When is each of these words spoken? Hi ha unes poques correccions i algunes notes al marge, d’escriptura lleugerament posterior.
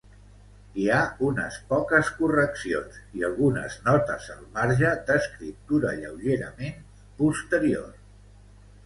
Hi 0.83 0.85
ha 0.93 0.99
unes 1.25 1.57
poques 1.73 2.07
correccions 2.21 2.97
i 3.19 3.25
algunes 3.27 3.75
notes 3.89 4.29
al 4.37 4.41
marge, 4.55 4.95
d’escriptura 5.11 5.93
lleugerament 6.01 6.81
posterior. 7.21 7.93